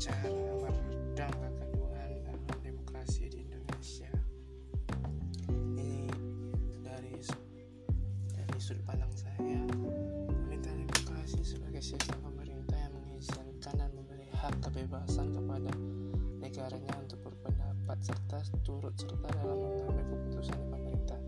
cara 0.00 0.32
meredam 0.64 1.28
kegaduhan 1.28 2.10
dalam 2.24 2.60
demokrasi 2.64 3.28
di 3.28 3.44
Indonesia. 3.44 4.08
Ini 5.76 6.08
dari 6.80 7.20
dari 8.32 8.56
sudut 8.56 8.80
pandang 8.88 9.12
saya 9.12 9.60
pemerintah 10.24 10.72
demokrasi 10.72 11.44
sebagai 11.44 11.84
sistem 11.84 12.16
pemerintah 12.24 12.80
yang 12.80 12.96
mengizinkan 12.96 13.76
dan 13.76 13.92
memberi 13.92 14.24
hak 14.40 14.56
kebebasan 14.64 15.36
kepada 15.36 15.68
negaranya 16.40 16.96
untuk 16.96 17.20
berpendapat 17.20 18.00
serta 18.00 18.40
turut 18.64 18.96
serta 18.96 19.28
dalam 19.36 19.52
mengambil 19.52 20.16
keputusan 20.16 20.56
di 20.56 20.66
pemerintah. 20.72 21.20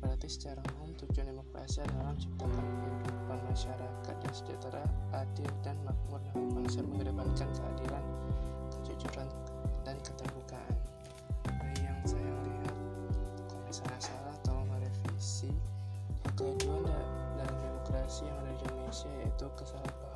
Berarti 0.00 0.32
secara 0.32 0.64
umum 0.80 0.96
tujuan 0.96 1.28
demokrasi 1.28 1.84
adalah 1.84 2.16
menciptakan 2.16 2.64
kehidupan 3.36 3.52
masyarakat 3.52 4.16
yang 4.24 4.34
sejahtera, 4.34 4.84
adil, 5.12 5.50
dan 5.60 5.76
makmur 5.84 6.20
dengan 6.24 6.56
konsep 6.56 6.84
mengedepankan 6.88 7.48
keadilan, 7.52 8.04
kejujuran, 8.72 9.28
dan 9.84 9.96
keterbukaan. 10.00 10.76
Nah, 11.52 11.72
yang 11.84 12.00
saya 12.08 12.32
lihat, 12.48 12.76
kalau 13.52 13.62
misalnya 13.68 14.00
salah, 14.00 14.36
tolong 14.40 14.68
merevisi. 14.72 15.52
Kedua, 16.36 16.96
dalam 17.36 17.56
demokrasi 17.60 18.24
yang 18.24 18.36
ada 18.40 18.52
di 18.56 18.64
Indonesia 18.72 19.10
yaitu 19.20 19.46
kesalahpahaman 19.56 20.15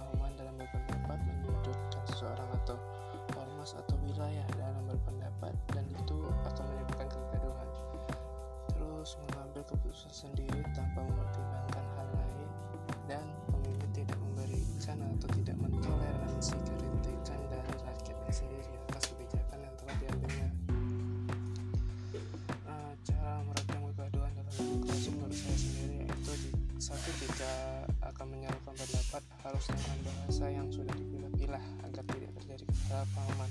akan 28.10 28.26
menyampaikan 28.26 28.74
pendapat 28.74 29.22
harus 29.46 29.64
dengan 29.70 29.98
bahasa 30.02 30.44
yang 30.50 30.66
sudah 30.68 30.94
dipilah-pilah 30.98 31.64
agar 31.86 32.02
tidak 32.10 32.30
terjadi 32.42 32.64
kesalahpahaman 32.66 33.50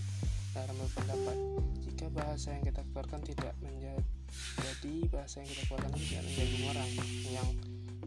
dalam 0.52 0.76
berpendapat. 0.76 1.38
Jika 1.88 2.06
bahasa 2.12 2.48
yang 2.54 2.64
kita 2.68 2.82
keluarkan 2.92 3.22
tidak 3.24 3.54
menjadi 3.64 4.96
bahasa 5.08 5.36
yang 5.42 5.50
kita 5.50 5.64
keluarkan 5.68 5.92
tidak 5.96 6.24
menjadi 6.28 6.56
orang 6.68 6.90
yang 7.32 7.48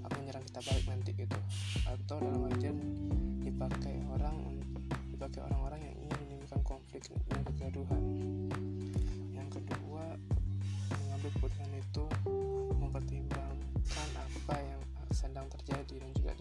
akan 0.03 0.17
menyerang 0.23 0.45
kita 0.45 0.61
balik 0.67 0.87
nanti 0.91 1.11
gitu 1.15 1.39
atau 1.87 2.17
dalam 2.21 2.43
artian 2.51 2.77
dipakai 3.41 3.97
orang 4.11 4.37
dipakai 5.09 5.41
orang-orang 5.47 5.81
yang 5.87 5.95
ingin 6.03 6.17
menimbulkan 6.27 6.61
konflik 6.67 7.03
dan 7.31 7.41
kegaduhan 7.47 8.03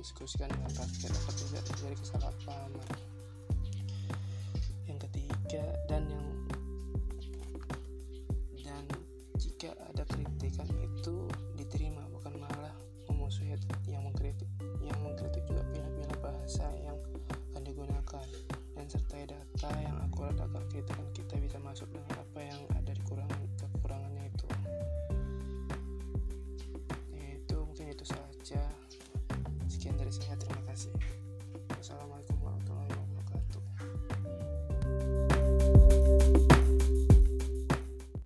diskusikan 0.02 0.49
dengan 0.49 0.73
rakyat 0.81 1.13
agar 1.13 1.33
tidak 1.38 1.63
terjadi 1.69 1.95
kesalahpahaman 2.02 2.89
yang 4.89 4.97
ketiga 4.97 5.61
dan 5.85 6.09
yang 6.09 6.30
dan 8.66 8.83
jika 9.38 9.69
ada 9.94 10.02
kritikan 10.09 10.66
itu 10.81 11.29
diterima 11.53 12.02
bukan 12.17 12.33
malah 12.41 12.73
memusuhi 13.13 13.53
yang 13.85 14.01
mengkritik 14.01 14.50
yang 14.81 14.97
mengkritik 15.06 15.45
juga 15.45 15.61
pilih-pilih 15.69 16.17
bahasa 16.17 16.66
yang 16.81 16.97
akan 17.53 17.61
digunakan 17.61 18.25
dan 18.73 18.85
sertai 18.90 19.29
data 19.29 19.69
yang 19.85 20.01
akurat 20.01 20.34
agar 20.34 20.66
kritikan 20.73 21.00